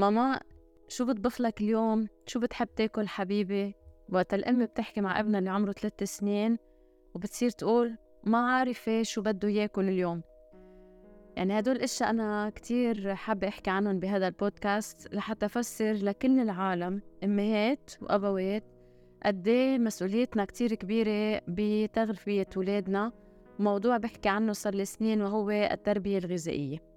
[0.00, 0.40] ماما
[0.88, 3.74] شو بطبخ لك اليوم؟ شو بتحب تاكل حبيبي؟
[4.12, 6.58] وقت الأم بتحكي مع ابنها اللي عمره ثلاث سنين
[7.14, 10.22] وبتصير تقول ما عارفة شو بده ياكل اليوم.
[11.36, 17.90] يعني هدول الاشياء أنا كتير حابة أحكي عنهم بهذا البودكاست لحتى أفسر لكل العالم أمهات
[18.02, 18.64] وأبوات
[19.24, 23.12] قد إيه مسؤوليتنا كتير كبيرة بتغذية اولادنا
[23.58, 26.89] موضوع بحكي عنه صار لي سنين وهو التربية الغذائية.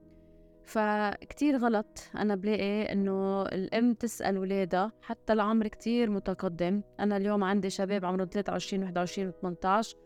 [0.66, 6.82] فكتير غلط أنا بلاقي إنه الأم تسأل ولادها حتى العمر كتير متقدم.
[7.00, 9.98] أنا اليوم عندي شباب عمرهم 23 21 و 18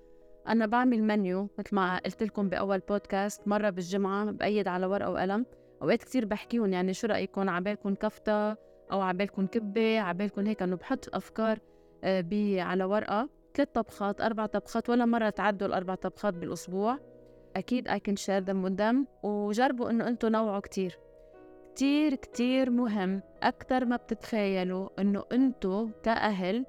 [0.47, 5.45] أنا بعمل منيو مثل ما قلت لكم بأول بودكاست مرة بالجمعة بأيد على ورقة وقلم.
[5.81, 8.49] أوقات كتير بحكيهم يعني شو رأيكم عبالكم كفتة
[8.91, 11.59] أو عبالكم كبة عبالكم هيك إنه بحط أفكار
[12.03, 12.25] آه،
[12.61, 13.29] على ورقة.
[13.55, 16.99] ثلاث طبخات أربع طبخات ولا مرة تعدوا الأربع طبخات بالأسبوع.
[17.57, 18.95] أكيد I can share them with them.
[19.23, 20.99] وجربوا إنه أنتوا نوعوا كتير.
[21.75, 23.21] كتير كتير مهم.
[23.43, 26.65] أكتر ما بتتخيلوا إنه أنتوا كأهل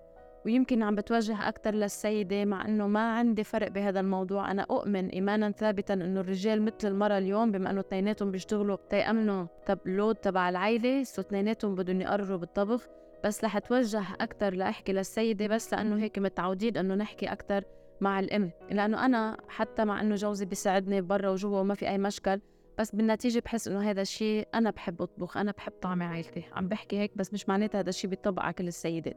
[0.47, 4.50] ويمكن عم بتوجه أكثر للسيدة مع إنه ما عندي فرق بهذا الموضوع.
[4.50, 9.78] أنا أؤمن إيمانا ثابتا إنه الرجال مثل المرأة اليوم بما إنه اثنيناتهم بيشتغلوا تيأمنوا تب
[9.84, 12.89] لود تبع العيلة سو اثنيناتهم بدهم يقرروا بالطبخ.
[13.25, 17.64] بس رح أتوجه أكثر لأحكي للسيدة بس لأنه هيك متعودين إنه نحكي أكثر
[18.00, 22.40] مع الأم لأنه أنا حتى مع إنه جوزي بيساعدني برا وجوا وما في أي مشكل
[22.78, 26.98] بس بالنتيجة بحس إنه هذا الشيء أنا بحب أطبخ أنا بحب طعم عائلتي عم بحكي
[26.98, 29.16] هيك بس مش معناتها هذا الشيء بيطبق على كل السيدات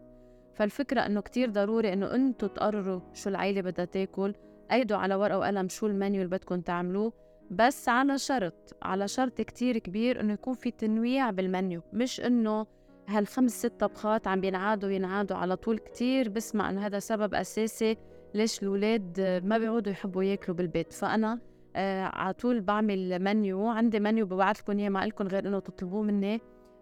[0.53, 4.35] فالفكرة إنه كتير ضروري إنه أنتوا تقرروا شو العيلة بدها تاكل
[4.71, 7.13] أيدوا على ورقة وقلم شو المنيو اللي بدكم تعملوه
[7.51, 11.81] بس على شرط على شرط كتير كبير إنه يكون في تنويع بالمنيو.
[11.93, 12.67] مش إنه
[13.07, 15.77] هالخمس ست طبخات عم بينعادوا ينعادوا على طول.
[15.77, 17.97] كتير بسمع إنه هذا سبب أساسي
[18.33, 21.39] ليش الأولاد ما بيعودوا يحبوا ياكلوا بالبيت؟ فأنا
[21.75, 26.01] آه على طول بعمل منيو عندي منيو ببعث لكم إياه ما لكم غير إنه تطلبوه
[26.01, 26.41] مني.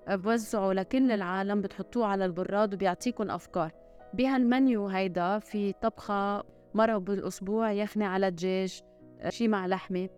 [0.09, 3.71] بوزعه لكل العالم بتحطوه على البراد وبيعطيكم أفكار
[4.13, 8.81] بهالمنيو هيدا في طبخة مرة بالأسبوع يخني على دجاج
[9.29, 10.09] شي مع لحمة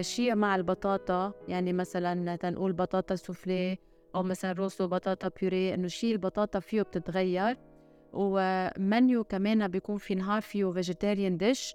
[0.00, 1.32] شي مع البطاطا.
[1.48, 3.78] يعني مثلا تنقول بطاطا سوفلي
[4.14, 7.56] أو مثلا روسو بطاطا بيوري إنه شي البطاطا فيه بتتغير.
[8.12, 11.74] ومنيو كمان بيكون في نهار فيه vegetarian dish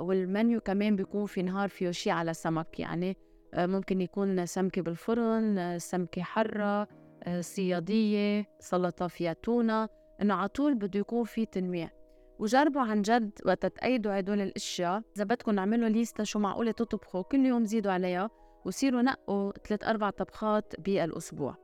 [0.00, 2.80] وال menu كمان بيكون في نهار فيه شي على سمك.
[2.80, 3.16] يعني
[3.54, 6.88] آه، ممكن يكون سمكة بالفرن آه، سمكة حرة
[7.22, 9.88] آه، صيادية سلطة فيها تونة.
[10.22, 11.90] إنه على طول بده يكون في تنويع.
[12.38, 15.02] وجربوا عن جد وقت تقيدوا هدول الأشياء.
[15.16, 18.30] إذا بدكم اعملوا ليستا شو معقولة تطبخوا كل يوم زيدوا عليها
[18.64, 21.63] وصيروا نقوا ثلاث أربع طبخات بالأسبوع.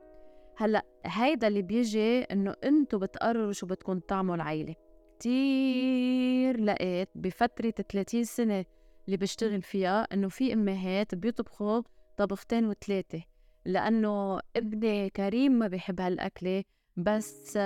[0.61, 4.75] هلأ هيدا اللي بيجي إنه أنتوا بتقرروا شو بدكم تعملوا العيلة.
[5.19, 8.65] كتير لقيت بفترة 30 سنة
[9.05, 11.81] اللي بشتغل فيها إنه في أمهات بيطبخوا
[12.17, 13.23] طبختين وثلاثه
[13.65, 16.63] لأنه ابني كريم ما بيحب هالأكلة
[16.97, 17.57] بس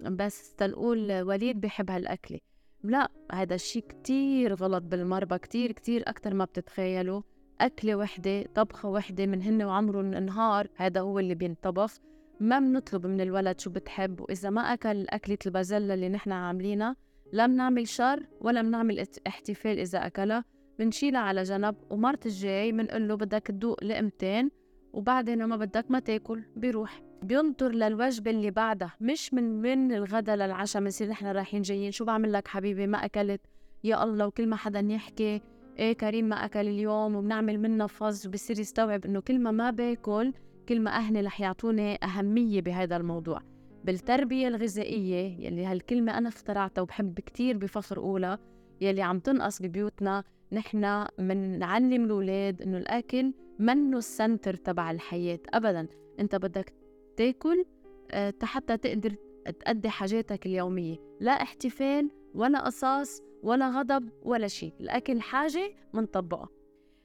[0.00, 2.38] بس تنقول وليد بيحب هالأكلة.
[2.82, 7.22] لا هذا الشيء كتير غلط بالمربى كتير كتير أكتر ما بتتخيلوا.
[7.60, 11.98] أكلة وحدة طبخة وحدة من هن وعمرهم نهار هذا هو اللي بينطبخ.
[12.40, 16.96] ما بنطلب من الولد شو بتحب وإذا ما أكل أكلة البازلة اللي نحن عاملينها
[17.32, 20.44] لا بنعمل شر ولا بنعمل احتفال إذا أكلها.
[20.78, 24.50] بنشيلها على جنب ومرت الجاي بنقول له بدك تدوق لقمتين
[24.92, 27.02] وبعدين ما بدك ما تاكل بيروح.
[27.22, 32.32] بينطر للوجبة اللي بعدها مش من من الغدا للعشاء بنصير نحن رايحين جايين شو بعمل
[32.32, 33.40] لك حبيبي؟ ما أكلت.
[33.84, 35.40] يا الله وكل ما حدا يحكي
[35.78, 40.32] إيه كريم ما أكل اليوم وبنعمل منه فز وبصير يستوعب إنه كل ما ما باكل
[40.68, 43.40] كل ما أهلي رح يعطوني أهمية بهذا الموضوع.
[43.84, 48.38] بالتربية الغذائية يلي هالكلمة أنا اخترعتها وبحب كتير بفخر أولى
[48.80, 55.86] يلي عم تنقص ببيوتنا نحن بنعلم الأولاد إنه الأكل منه السنتر تبع الحياة أبدا.
[56.20, 56.74] أنت بدك
[57.16, 57.64] تأكل
[58.10, 59.14] آه، حتى تقدر
[59.60, 60.96] تأدي حاجاتك اليومية.
[61.20, 66.48] لا احتفال ولا قصاص ولا غضب ولا شيء الأكل حاجة منطبقها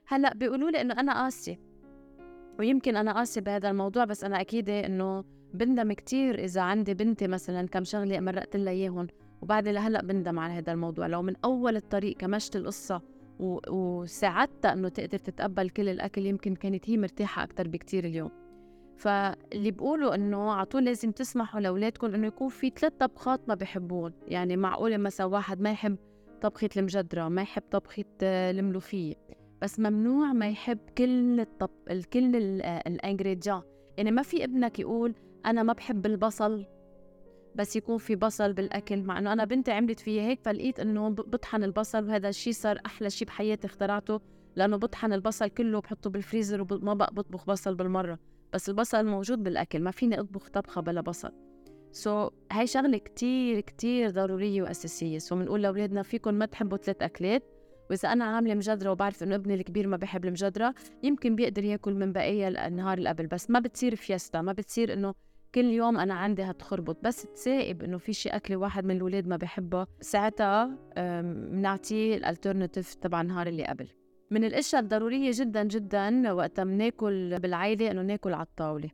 [0.08, 1.60] هلأ بيقولوا لي إنه أنا قاسية
[2.60, 5.24] ويمكن أنا قاسية بهذا الموضوع بس أنا أكيد إنه
[5.54, 9.08] بندم كتير إذا عندي بنتي مثلا كم شغلة مرقت لها إياهم
[9.42, 11.08] وبعد لهلا بندم على هذا الموضوع.
[11.08, 13.02] لو من أول الطريق كمشت القصة
[13.40, 13.60] و...
[13.70, 18.32] وساعدتها إنه تقدر تتقبل كل الأكل يمكن كانت هي مرتاحة أكتر بكتير اليوم.
[18.98, 24.14] فاللي بقولوا إنه على طول لازم تسمحوا لاولادكم إنه يكون في ثلاث طبخات ما بحبون
[24.28, 25.98] يعني معقولة مثلا واحد ما يحب
[26.42, 29.16] طبخة المجدرة ما يحب طبخة الملوخية.
[29.62, 31.70] بس ممنوع ما يحب كل الطب
[32.14, 33.62] كل الانجريديان
[33.98, 35.16] يعني ما في ابنك يقول
[35.46, 36.66] أنا ما بحب البصل
[37.56, 39.04] بس يكون في بصل بالأكل.
[39.04, 43.10] مع إنه أنا بنتي عملت فيي هيك فلقيت إنه بطحن البصل وهذا الشيء صار أحلى
[43.10, 44.22] شيء بحياتي اخترعته.
[44.56, 48.20] لأنه بطحن البصل كله بحطه بالفريزر وما بطبخ بصل بالمرة.
[48.54, 51.32] بس البصل موجود بالأكل ما فيني أطبخ طبخة بلا بصل.
[51.92, 55.18] so, هاي شغلة كتير كتير ضرورية وأساسية.
[55.18, 57.44] so, بنقول لأولادنا فيكم ما تحبوا ثلاث أكلات.
[57.90, 62.14] وإذا أنا عاملة مجدرة وبعرف إنه ابني الكبير ما بحب المجدرة يمكن بيقدر ياكل من
[62.14, 65.14] بقية النهار اللي قبل بس ما بتصير فيستا ما بتصير إنه
[65.56, 66.98] كل يوم أنا عندي هتخربط.
[67.04, 70.78] بس تصادف انه في شيء أكلة واحد من الاولاد ما بحبه ساعتها
[71.52, 73.88] بنعطيه الالترناتيف تبع النهار اللي قبل.
[74.32, 78.90] من الأشياء الضرورية جدا جدا وقت بناكل بالعائله إنه ناكل على الطاولة.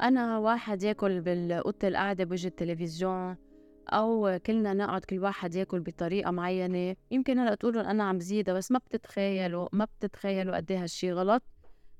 [0.00, 3.36] أنا واحد ياكل بالأوضة القعده بوجه التلفزيون
[3.88, 6.96] أو كلنا نقعد كل واحد ياكل بطريقة معينة.
[7.10, 11.42] يمكن هلأ تقولوا أنا عم زيدها بس ما بتتخيلوا ما بتتخيلوا قد إيه هالشي غلط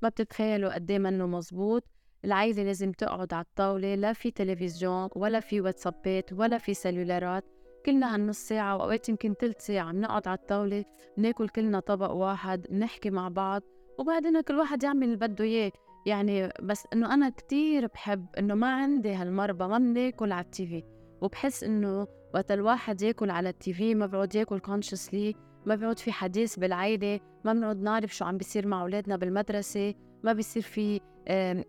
[0.03, 1.85] ما بتتخيلوا قد إيه منه مزبوط.
[2.25, 7.45] العائلة لازم تقعد على الطاولة لا في تلفزيون ولا في واتسابات ولا في سلولارات.
[7.87, 10.85] كلنا هالنص ساعة وأوقات يمكن تلت ساعة بنقعد على الطاولة
[11.17, 13.63] ناكل كلنا طبق واحد نحكي مع بعض
[13.99, 15.73] وبعدين كل واحد يعمل اللي بده إياه.
[16.07, 20.83] يعني بس إنه أنا كتير بحب إنه ما عندي هالمربى ما بناكل على التيفي
[21.21, 25.35] وبحس إنه وقت الواحد ياكل على التيفي ما بيقعد ياكل كونشسلي
[25.67, 30.33] ما بيقعد في حديث بالعائلة ما بنقعد نعرف شو عم بيصير مع أولادنا بالمدرسة ما
[30.33, 31.01] بيصير في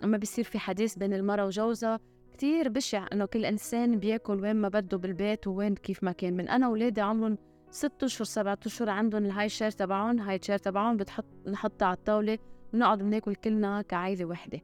[0.04, 2.00] ما بيصير في حديث بين المرأة وجوزها.
[2.34, 6.34] كتير بشع إنه كل إنسان بياكل وين ما بده بالبيت وين كيف ما كان.
[6.34, 7.38] من أنا اولادي عمرهم
[7.72, 11.98] ست أشهر سبعة أشهر عندهم ال high chair تبعهم high chair تبعهم بتحط نحطها على
[11.98, 12.38] الطاولة.
[12.76, 14.62] ونقعد بناكل كلنا كعائله وحدة.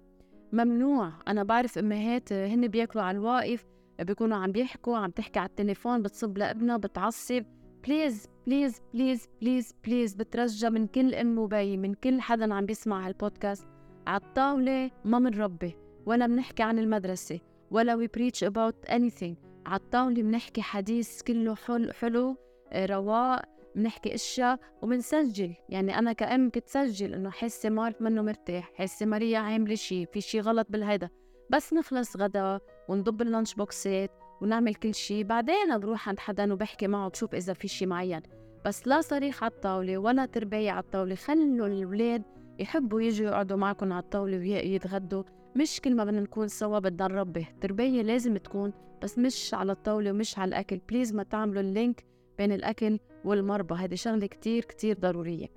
[0.54, 1.12] ممنوع.
[1.28, 3.66] أنا بعرف أمهات هن بياكلوا على الواقف
[4.02, 7.44] بيكونوا عم بيحكوا عم تحكي على التليفون بتصب لابنها بتعصب.
[7.84, 13.08] please please please please please بترجى من كل أم وبي من كل حدا عم بيسمع
[13.08, 13.68] هالبودكاست.
[14.08, 15.76] على الطاولة ما منربي
[16.06, 17.40] ولا بنحكي عن المدرسة
[17.72, 19.36] ولا we preach about anything.
[19.66, 22.36] على الطاولة بنحكي حديث كله حلو, حلو
[22.72, 23.61] آه، رواق.
[23.76, 25.54] بنحكي إشياء وبنسجل.
[25.70, 30.22] يعني أنا كأم كنت سجل إنه حاسة مارك منه مرتاح حاسة ماريا عاملة شيء في
[30.22, 31.10] شيء غلط بالهيدا.
[31.50, 32.60] بس نخلص غدا
[32.90, 37.68] ونضب اللانش بوكسات ونعمل كل شيء بعدين بروح عند حدا وبحكي معه بشوف إذا في
[37.68, 38.22] شيء معين.
[38.66, 41.16] بس لا صريخ على الطاولة ولا تربية على الطاولة.
[41.16, 42.24] خلوا الأولاد
[42.60, 45.24] يحبوا يجوا يقعدوا معكم على الطاولة ويتغدوا
[45.56, 47.48] مش كل ما بدنا نكون سوا بدنا نربي.
[47.54, 50.82] التربية لازم تكون بس مش على الطاولة ومش على الأكل.
[50.90, 52.06] please ما تعملوا ال link
[52.38, 53.76] بين الأكل والتربية.
[53.76, 55.48] هذه شغلة كتير كتير ضرورية.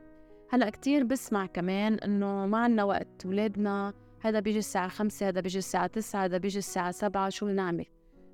[0.50, 5.58] هلأ كتير بسمع كمان إنه ما عنا وقت ولادنا هذا بيجي الساعة خمسة هذا بيجي
[5.58, 7.86] الساعة تسعة هذا بيجي الساعة سبعة شو نعمل؟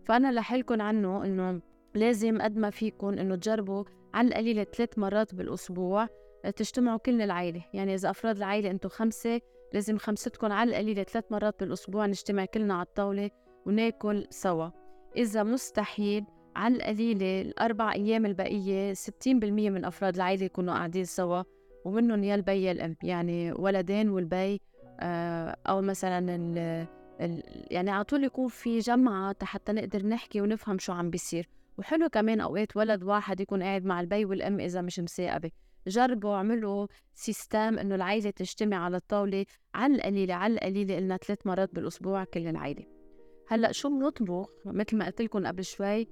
[0.05, 1.61] فأنا لحلكن عنه إنه
[1.95, 3.85] لازم قد ما فيكم إنه تجربوا
[4.15, 6.09] على القليلة ثلاث مرات بالأسبوع
[6.57, 9.41] تجتمعوا كل العائلة يعني إذا أفراد العائلة أنتم خمسة
[9.75, 13.31] لازم خمستكم على القليلة ثلاث مرات بالأسبوع نجتمع كلنا على الطاولة
[13.67, 14.69] وناكل سوا.
[15.17, 16.25] إذا مستحيل
[16.57, 19.01] على القليلة الأربع أيام البقية 60%
[19.35, 21.43] من أفراد العائلة يكونوا قاعدين سوا
[21.85, 22.97] ومنهم يا البي يا الأم.
[23.03, 24.61] يعني ولدين والبي
[25.01, 26.59] آه، أو مثلا ال
[27.21, 31.49] ال يعني على طول يكون في جمعة حتى نقدر نحكي ونفهم شو عم بيصير.
[31.79, 35.51] وحلو كمان أوقات ولد واحد يكون قاعد مع البي والأم إذا مش مساقبة
[35.87, 41.75] جربوا اعملوا system إنه العائلة تجتمع على الطاولة على القليلة على القليلة قلنا ثلاث مرات
[41.75, 42.85] بالأسبوع كل العائلة.
[43.49, 46.09] هلأ شو بنطبخ؟ مثل ما قلت لكم قبل شوي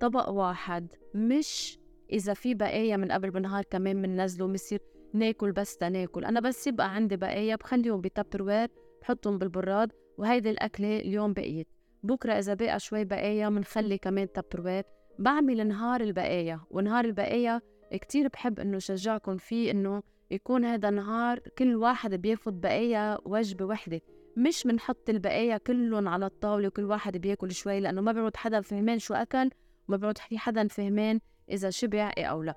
[0.00, 1.78] طبق واحد مش
[2.12, 4.80] إذا في بقايا من قبل بنهار كمان بننزله بنصير
[5.14, 8.68] ناكل بس تناكل أنا بس يبقى عندي بقايا بخليهم ب Tupperware
[9.02, 11.68] بحطهم بالبراد وهيدي الأكلة اليوم بقيت.
[12.02, 14.82] بكرة إذا بقى شوي بقايا بنخلي كمان تابر وير
[15.18, 17.60] بعمل نهار البقايا ونهار البقايا
[17.92, 24.00] كتير بحب إنه شجعكم فيه إنه يكون هذا نهار كل واحد بياخد بقايا وجبة وحدة.
[24.36, 28.98] مش بنحط البقايا كلهم على الطاولة وكل واحد بياكل شوي لأنه ما بيعود حدا فهمان
[28.98, 29.50] شو أكل
[29.88, 32.54] وما بيعود في حدا فهمان إذا شبع إيه أو لا.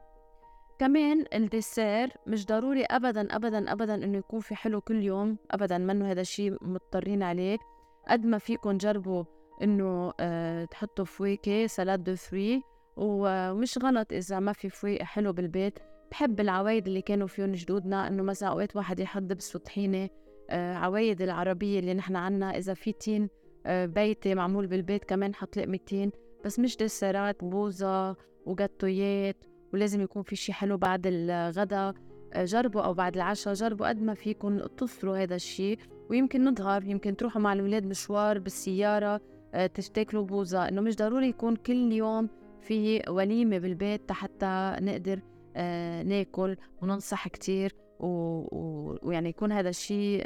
[0.79, 6.11] كمان الديسير مش ضروري أبدا أبدا أبدا إنه يكون في حلو كل يوم أبدا منه
[6.11, 7.57] هذا الشيء مضطرين عليه.
[8.07, 9.23] قد ما فيكم جربوا
[9.61, 12.63] إنه أه تحطوا فواكه salade de fruits
[12.97, 15.79] ومش غلط إذا ما في فويق حلو بالبيت.
[16.11, 20.09] بحب العوايد اللي كانوا فيهم جدودنا إنه مثلا أوقات واحد يحط دبس وطحينة
[20.49, 22.57] آه عوايد العربية اللي نحن عنا.
[22.57, 23.29] إذا في تين
[23.65, 26.11] آه بيتي معمول بالبيت كمان حط لقمتين
[26.45, 31.93] بس مش دسرات بوظة وجاتويات ولازم يكون في شي حلو بعد الغدا
[32.33, 35.79] آه جربوا أو بعد العشاء جربوا قد ما فيكم تصروا هذا الشيء
[36.09, 39.21] ويمكن نظهر يمكن تروحوا مع الولاد مشوار بالسيارة
[39.53, 40.67] آه تاكلوا بوظة.
[40.67, 42.29] إنه مش ضروري يكون كل يوم
[42.61, 45.19] في وليمة بالبيت حتى نقدر
[45.55, 50.23] آه ناكل وننصح كتير ويعني يكون هذا الشيء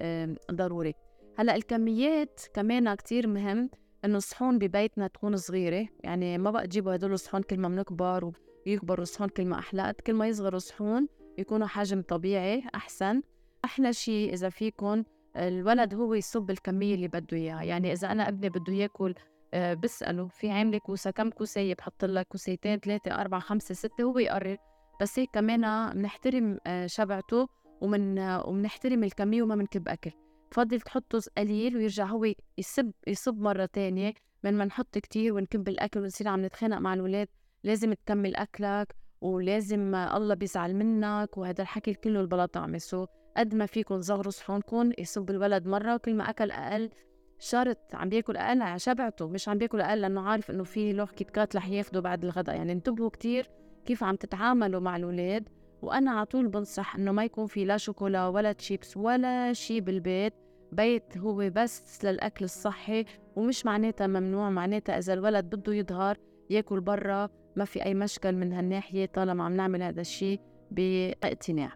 [0.51, 0.93] ضروري.
[1.37, 3.69] هلأ الكميات كمان كتير مهم.
[4.05, 8.31] إنه الصحون ببيتنا تكون صغيرة يعني ما بقى تجيبوا هدول الصحون كل ما بنكبر
[8.67, 11.07] ويكبروا الصحون كل ما أحلى كل ما يصغروا الصحون
[11.37, 13.21] يكونوا حجم طبيعي أحسن.
[13.65, 15.03] أحلى شيء إذا فيكم
[15.37, 19.15] الولد هو يصب الكمية اللي بده إياها يعني إذا أنا أبني بده يأكل
[19.53, 24.19] آه، بسأله في عاملة كوسة كم كوسة؟ بحط لك كوسيتين ثلاثة أربعة خمسة ستة هو
[24.19, 24.57] يقرر.
[25.01, 27.47] بس هيك كمان بنحترم آه، شبعته
[27.81, 30.11] ومن وبنحترم الكمية وما بنكب أكل.
[30.51, 34.13] بفضل تحطه قليل ويرجع هو يصب يصب مرة تانية.
[34.43, 37.27] من ما نحط كتير ونكب الأكل ونصير عم نتخانق مع الولاد
[37.63, 43.05] لازم تكمل أكلك ولازم الله بيزعل منك وهذا الحكي كله البلا طعمة so
[43.37, 46.89] قد ما فيكم صغروا صحونكم يصب الولد مرة وكل ما أكل أقل
[47.39, 51.11] شرط عم بياكل أقل على شبعته مش عم بياكل أقل لأنه عارف إنه في لوح
[51.11, 52.55] Kit Kat رح ياخده بعد الغداء.
[52.55, 53.49] يعني انتبهوا كتير
[53.85, 55.49] كيف عم تتعاملوا مع الاولاد
[55.85, 60.33] وأنا على طول بنصح إنه ما يكون في لا شوكولا ولا تشيبس ولا شيء بالبيت.
[60.71, 66.17] بيت هو بس للأكل الصحي ومش معناتها ممنوع معناتها إذا الولد بده يظهر
[66.49, 70.39] ياكل برا ما في أي مشكل من هالناحية طالما عم نعمل هذا الشيء
[70.71, 71.71] باقتناع.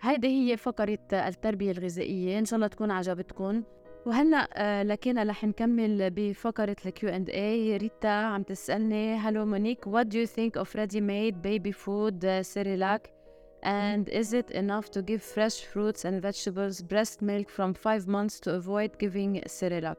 [0.00, 3.62] هيدي هي فقرة التربية الغذائية إن شاء الله تكون عجبتكم
[4.06, 9.84] وهلأ آه، لكن رح نكمل بفقرة ال Q and A ريتا عم تسألني hello Monique
[9.84, 13.23] do you think of ready made baby food uh, Cerelac?
[13.64, 18.40] And is it enough to give fresh fruits and vegetables breast milk from 5 months
[18.40, 19.96] to avoid giving Cerelac?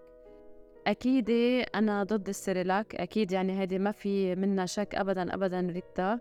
[0.87, 1.29] أكيد
[1.75, 2.95] أنا ضد ال Cerelac.
[2.95, 6.19] أكيد يعني هيدي ما في منها شك أبدا أبدا ريتا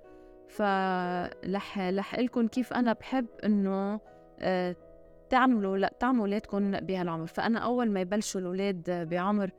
[0.49, 4.01] فلح لح لكم كيف أنا بحب إنه
[4.41, 4.77] آه،
[5.31, 7.27] تعملوا لا تعملوا اولادكم بهالعمر.
[7.27, 9.51] فأنا أول ما يبلشوا الأولاد بعمر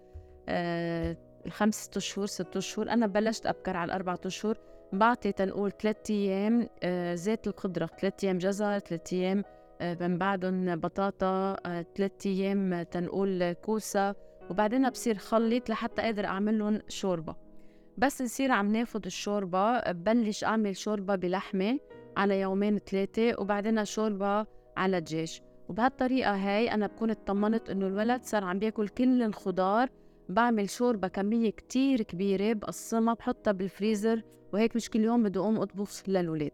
[0.50, 1.18] آه
[1.50, 4.58] خمس ست شهور ست شهور أنا بلشت أبكر على الاربع أشهر.
[4.94, 9.44] بعطي تنقول ثلاث أيام آه زيت الخضره ثلاث أيام جزر ثلاث أيام
[9.82, 14.16] آه من بعدهم بطاطا آه ثلاث أيام تنقول كوسة.
[14.50, 17.36] وبعدين بصير خلط لحتى أقدر أعمل لهم شوربة.
[17.98, 21.80] بس نصير عم ناخد الشوربة ببلش أعمل شوربة بلحمة
[22.18, 24.46] على يومين ثلاثة وبعدين شوربة
[24.78, 29.90] على دجاج وبهالطريقة هاي أنا بكون اطمنت إنه الولد صار عم بياكل كل الخضار
[30.30, 34.22] بعمل شوربة كمية كتير كبيرة بقسمها بحطها بالفريزر
[34.54, 36.52] وهيك مش كل يوم بدي أقوم أطبخ للولاد.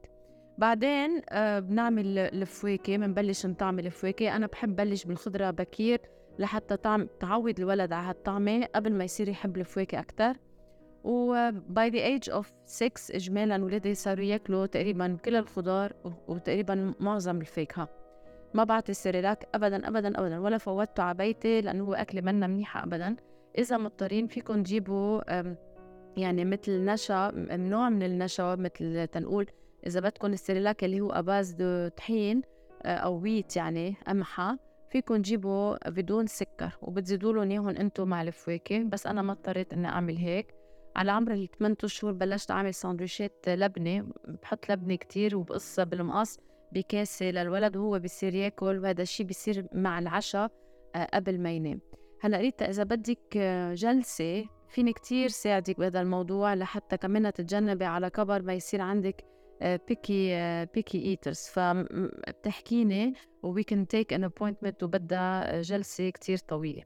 [0.57, 4.35] بعدين آه بنعمل الفواكه بنبلش نطعم الفواكه.
[4.35, 6.01] أنا بحب بلش بالخضرة بكير
[6.39, 10.33] لحتى طعم تعود الولد على هالطعمة قبل ما يصير يحب الفواكه أكتر.
[11.03, 15.93] و by the age of 6 إجمالا ولادي صاروا يأكلوا تقريبا كل الخضار
[16.27, 17.89] وتقريبا معظم الفاكهة.
[18.53, 22.47] ما بعطي ال Cerelac ابدا ابدا ابدا ولا فوتته على بيتي لأنه هو أكلة منا
[22.47, 23.15] منيحة ابدا.
[23.57, 25.21] إذا مضطرين فيكم تجيبوا
[26.17, 29.47] يعني مثل نشا نوع من النشا مثل تنقول
[29.87, 32.41] إذا بدكم ال Cerelac اللي هو à base de طحين
[32.83, 34.57] آه، أو ويت يعني قمحة
[34.89, 38.83] فيكم تجيبوا بدون سكر وبتزيدوا لهم إياهم أنتم مع الفواكه.
[38.83, 40.55] بس أنا ما اضطريت إني أعمل هيك.
[40.95, 46.39] على عمر ال 8 اشهر بلشت أعمل ساندويشات لبنة بحط لبنة كتير وبقصها بالمقص
[46.71, 50.51] بكاسة للولد وهو بصير ياكل وهذا الشيء بصير مع العشاء
[50.95, 51.79] آه، قبل ما ينام.
[52.23, 53.37] هلا ريتا إذا بدك
[53.73, 59.25] جلسة فيني كتير ساعدك بهذا الموضوع لحتى كمان تتجنبي على كبر ما يصير عندك
[59.61, 63.13] picky picky eaters فبتحكيني
[63.43, 66.83] we can take an appointment وبدها جلسة كتير طويلة.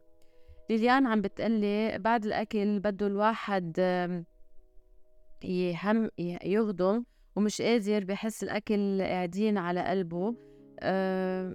[0.69, 3.77] ليليان عم بتقلي بعد الأكل بده الواحد
[5.43, 6.09] يهم
[6.43, 7.03] يهضم
[7.35, 10.35] ومش قادر بحس الأكل قاعدين على قلبه.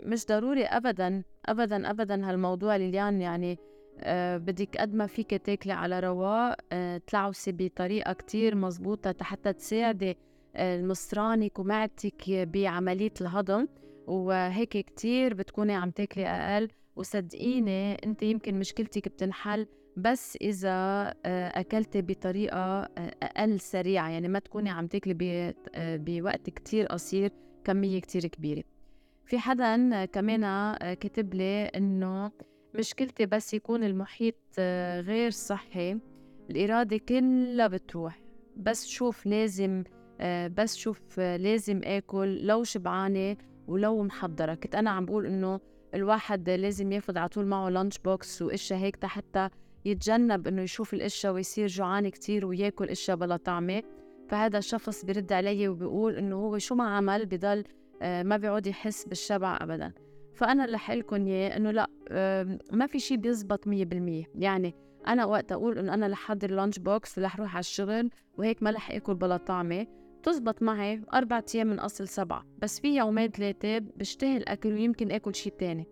[0.08, 3.58] مش ضروري أبدا أبدا أبدا هالموضوع ليليان يعني
[4.00, 10.16] أه بدك قد ما فيك تاكلي على رواق أه تلعوسي بطريقة كتير مزبوطة حتى تساعدي
[10.56, 13.66] آه، المصرانك ومعدتك بعملية الهضم.
[14.06, 16.68] وهيك كتير بتكوني عم تاكلي أقل.
[16.96, 20.70] وصدقيني أنت يمكن مشكلتك بتنحل بس إذا
[21.26, 22.88] آه، أكلتي بطريقة آه،
[23.22, 24.08] أقل سريعة.
[24.08, 27.32] يعني ما تكوني عم تاكلي آه، بوقت كتير قصير
[27.64, 28.62] كمية كتير كبيرة.
[29.30, 32.30] في حدا كمان كتب لي إنه
[32.74, 34.34] مشكلتي بس يكون المحيط
[35.00, 35.98] غير صحي
[36.50, 38.20] الإرادة كلها بتروح.
[38.56, 39.84] بس شوف لازم
[40.56, 42.46] بس شوف لازم آكل.
[42.46, 43.36] لو شبعانة
[43.68, 44.54] ولو محضرة.
[44.54, 45.60] كنت أنا عم بقول إنه
[45.94, 49.48] الواحد لازم ياخد على طول معه lunch box وإشياء هيك حتى
[49.84, 53.82] يتجنب إنه يشوف الإشياء ويصير جوعان كتير وياكل إشياء بلا طعمة.
[54.28, 59.04] فهذا الشخص بيرد علي وبيقول إنه هو شو ما عمل بضل آه، ما بيعود يحس
[59.04, 59.92] بالشبع ابدا.
[60.34, 61.90] فأنا اللي حقلكم إياه إنه لا
[62.72, 63.70] ما في شيء بيزبط 100%
[64.34, 64.74] يعني
[65.06, 68.70] أنا وقت أقول إنه أنا رح احضر لانش بوكس ورح أروح على الشغل وهيك ما
[68.70, 69.86] رح آكل بلا طعمة
[70.20, 72.44] بتزبط معي أربع أيام من أصل سبعة.
[72.58, 75.86] بس في يومين ثلاثة بشتهي الأكل ويمكن آكل شيء تاني.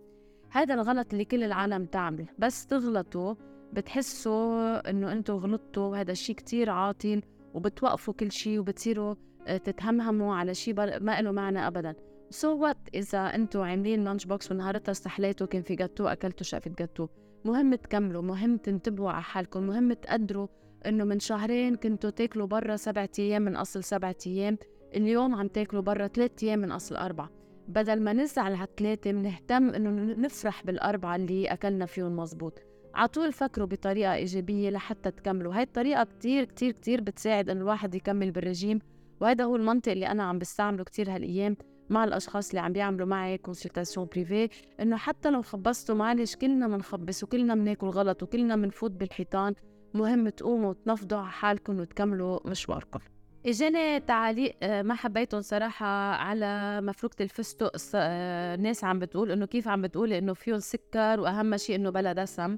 [0.49, 2.27] هذا الغلط اللي كل العالم تعمل.
[2.39, 3.35] بس تغلطوا
[3.73, 7.21] بتحسوا إنه أنتم غلطتوا وهذا الشيء كتير عاطل
[7.53, 9.17] وبتوقفوا كل شيء وبتصيروا آه،
[9.57, 11.95] تتهمهموا على شيء ما له معنى ابدا.
[12.29, 16.71] so so what إذا أنتم عاملين lunch box ونهارتها استحليتوا كان في جاتو أكلتوا شقفة
[16.79, 17.07] جاتو
[17.45, 20.47] مهم تكملوا مهم تنتبهوا على حالكم مهم تقدروا
[20.85, 24.57] إنه من شهرين كنتوا تاكلوا برا سبعة أيام من أصل سبعة أيام
[24.95, 27.29] اليوم عم تاكلوا برا ثلاث أيام من أصل أربعة.
[27.67, 32.59] بدل ما نزعل على الثلاثة بنهتم انه نفرح بالأربعة اللي أكلنا فيهم مزبوط.
[32.95, 35.55] عطول فكروا بطريقة إيجابية لحتى تكملوا.
[35.55, 38.79] هاي الطريقة كتير كتير كتير بتساعد إنه الواحد يكمل بالرجيم.
[39.21, 41.57] وهذا هو المنطق اللي أنا عم بستعمله كتير هالأيام
[41.89, 44.49] مع الأشخاص اللي عم بيعملوا معي consultation privée
[44.81, 49.53] إنه حتى لو خبصتوا معلش كلنا بنخبص وكلنا بناكل غلط وكلنا بنفوت بالحيطان
[49.93, 52.99] مهم تقوموا وتنفضوا على حالكم وتكملوا مشواركم.
[53.45, 55.85] إجاني تعاليق آه، ما حبيتهم صراحة
[56.15, 61.57] على مفروكة الفستق آه، ناس عم بتقول إنه كيف عم بتقول إنه فيهم سكر وأهم
[61.57, 62.57] شيء إنه بلا دسم.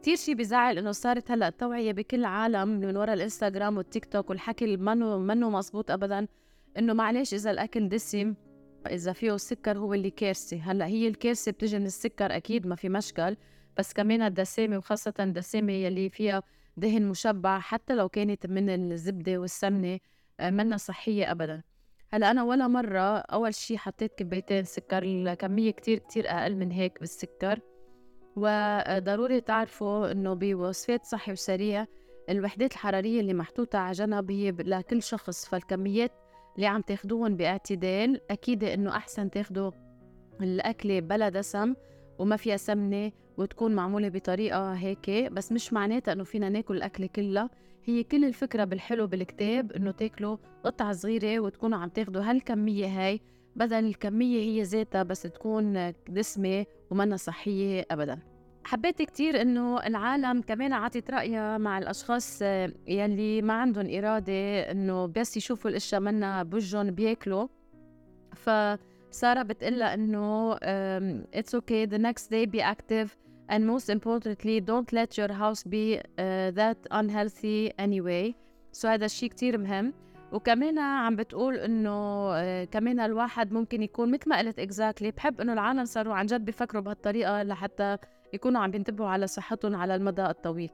[0.00, 4.76] كتير شي بزعل إنه صارت هلأ التوعية بكل العالم من ورا الإنستغرام والتيك توك والحكي
[4.76, 6.26] منه منه مزبوط ابدا
[6.78, 8.34] إنه معلش إذا الأكل دسم
[8.86, 10.56] إذا فيه سكر هو اللي كارثة.
[10.56, 13.36] هلأ هي الكارثة بتجي من السكر أكيد ما في مشكل
[13.78, 16.42] بس كمان الدسامة وخاصة الدسامة يلي فيها
[16.76, 19.98] دهن مشبع حتى لو كانت من الزبدة والسمنة
[20.40, 21.62] آه، منا صحية ابدا.
[22.10, 27.00] هلأ أنا ولا مرة أول شيء حطيت كبايتين سكر الكمية كتير كتير أقل من هيك
[27.00, 27.60] بالسكر.
[28.36, 31.86] وضروري تعرفوا إنه بوصفات صحي وسريع
[32.30, 36.12] الوحدات الحرارية اللي محطوطة على جنب هي لكل شخص فالكميات
[36.56, 39.70] اللي عم تاخدوهم باعتدال أكيد إنه أحسن تاخدوا
[40.40, 41.74] الأكلة بلا دسم
[42.18, 47.50] وما فيها سمنة وتكون معمولة بطريقة هيك بس مش معناتها إنه فينا ناكل الأكلة كلها.
[47.84, 53.20] هي كل الفكرة بالحلو بالكتاب إنه تاكلوا قطعة صغيرة وتكونوا عم تاخدوا هالكمية هاي
[53.56, 58.18] بدل الكمية هي ذاتها بس تكون دسمة ومنا صحية أبداً.
[58.64, 65.06] حبيت كتير إنه العالم كمان عطت رأيها مع الأشخاص آه، يلي ما عندهم إرادة إنه
[65.06, 67.48] بس يشوفوا الإشياء منا بوجهن بياكلوا.
[68.34, 70.54] فسارة بتقلها إنه
[71.36, 73.16] it's okay the next day be active
[73.48, 78.34] and most importantly don't let your house be uh, that unhealthy anyway.
[78.72, 79.92] So هذا الشيء كتير مهم.
[80.32, 85.52] وكمان عم بتقول إنه uh, كمان الواحد ممكن يكون مثل ما قلت اكزاكتلي بحب إنه
[85.52, 87.96] العالم صاروا عن جد بيفكروا بهالطريقة لحتى
[88.32, 90.70] يكونوا عم بينتبهوا على صحتهم على المدى الطويل.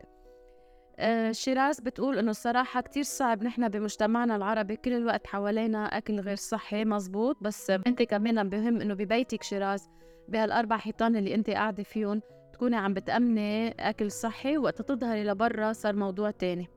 [0.98, 6.36] آه شيراز بتقول إنه الصراحة كتير صعب نحن بمجتمعنا العربي كل الوقت حوالينا أكل غير
[6.36, 9.88] صحي مزبوط بس أنت كمان بهم إنه ببيتك شيراز
[10.28, 12.20] بهالأربع حيطان اللي أنت قاعدة فيهم
[12.52, 16.68] تكوني عم بتأمني أكل صحي وقت تظهري لبرا صار موضوع تاني.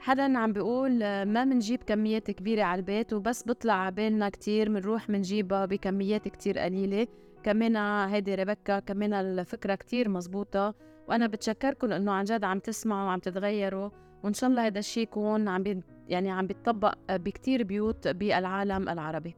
[0.00, 5.66] حدا عم بيقول ما منجيب كميات كبيرة على البيت وبس بطلع عبالنا كتير منروح منجيبها
[5.66, 7.06] بكميات كتير قليلة.
[7.42, 7.76] كمان
[8.10, 10.74] هيدي ريبكا كمان الفكرة كتير مزبوطة
[11.08, 13.90] وأنا بتشكركم إنه عن جد عم تسمعوا وعم تتغيروا
[14.22, 19.34] وإن شاء الله هذا الشيء يكون عم بي يعني عم بيتطبق بكتير بيوت بالعالم العربي.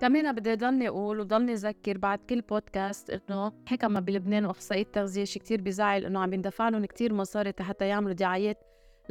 [0.00, 5.42] كمان بدي ضلني أقول وضلني أذكر بعد كل بودكاست إنه حكمة بلبنان وأخصائية تغذية شيء
[5.42, 8.58] كتير بزعل إنه عم يندفع لهم كتير مصاري حتى يعملوا دعايات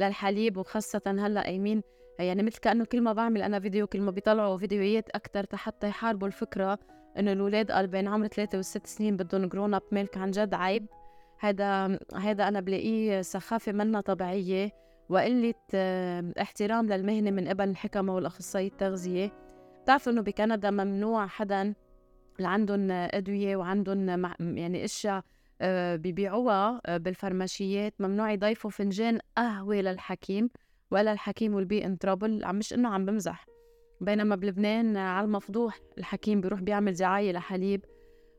[0.00, 1.82] للحليب وخاصة هلأ قايمين
[2.18, 6.26] يعني مثل كأنه كل ما بعمل أنا فيديو كل ما بيطلعوا فيديوهات أكثر حتى يحاربوا
[6.26, 6.78] الفكرة
[7.18, 10.86] إنه الاولاد قال بين عمر ثلاثة وست سنين بدهم growing up milk عن جد عيب.
[11.38, 14.70] هذا هذا أنا بلاقيه سخافة منا طبيعية
[15.08, 19.32] وقلة آه، احترام للمهنة من قبل الحكمة والاخصائي التغذية.
[19.82, 21.74] بتعرفوا إنه بكندا ممنوع حدا
[22.36, 24.08] اللي عندهم أدوية وعندهم
[24.58, 25.22] يعني أشياء آه،
[25.96, 27.94] ببيعوها آه، بالفرماشيات.
[28.00, 30.50] ممنوع يضيفوا فنجان قهوة للحكيم
[30.90, 32.54] ولا الحكيم will be in trouble.
[32.54, 33.46] مش إنه عم بمزح.
[34.00, 37.84] بينما بلبنان على المفضوح الحكيم بيروح بيعمل دعاية لحليب.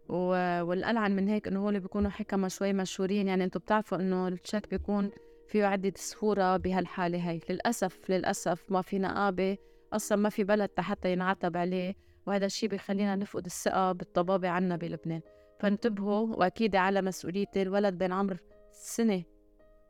[0.09, 3.27] والألعن من هيك إنه هول بيكونوا حكمة شوي مشهورين.
[3.27, 5.11] يعني أنتم بتعرفوا إنه التشيك بيكون
[5.47, 7.39] فيه عدة سهورة بهالحالة هاي.
[7.49, 9.57] للأسف للأسف ما في نقابة
[9.93, 11.95] أصلا ما في بلد حتى ينعتب عليه.
[12.27, 15.21] وهذا الشيء بيخلينا نفقد الثقة بالطبابة عنا بلبنان.
[15.63, 18.37] فانتبهوا وأكيد على مسؤوليتي الولد بين عمر
[18.71, 19.23] سنة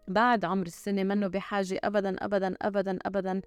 [0.07, 3.41] بعد عمر السنة منه بحاجة أبدا أبدا أبدا أبدا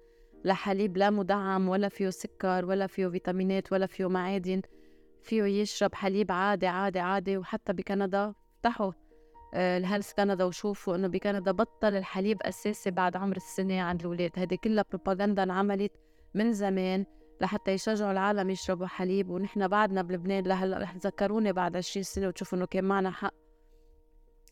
[0.45, 4.61] لحليب لا مدعم ولا فيه سكر ولا فيه فيتامينات ولا فيه معادن.
[5.21, 8.91] فيه يشرب حليب عادي عادي عادي وحتى بكندا افتحوا
[9.53, 14.31] آه، الهيلث كندا وشوفوا إنه بكندا بطل الحليب أساسي بعد عمر السنة عند الأولاد.
[14.35, 15.91] هذه كلها بروباغندا انعملت
[16.33, 17.05] من زمان.
[17.41, 22.57] لحتى يشجعوا العالم يشربوا حليب ونحن بعدنا بلبنان لهلا رح تذكروني بعد 20 سنة وتشوفوا
[22.57, 23.33] إنه كان معنا حق.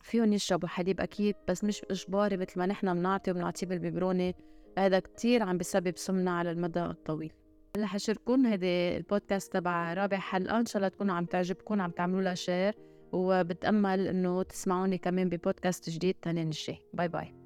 [0.02, 4.34] فيهم يشربوا حليب أكيد بس مش إجباري مثل ما نحن بنعطي وبنعطيه بالببرونه
[4.78, 7.34] هذا كتير عم بسبب سمنة على المدى الطويل.
[7.78, 12.22] هلا حشركم هيدي البودكاست تبع رابع حلقة إن شاء الله تكونوا عم تعجبكم عم تعملوا
[12.22, 12.76] لها share
[13.12, 17.45] وبتأمل إنه تسمعوني كمان ببودكاست جديد تاني الجاي bye bye